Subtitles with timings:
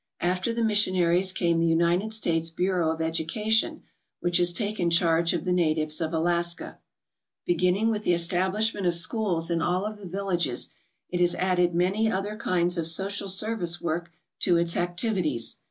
[0.21, 3.83] After the missionaries came the United States Bureau of Education,
[4.19, 6.79] which has taken charge of the natives of Alaska.
[7.45, 10.69] Beginning with the establishment of schools in all of the villages,
[11.09, 14.09] it has added many other kinds of social service work
[14.39, 15.57] to its activities.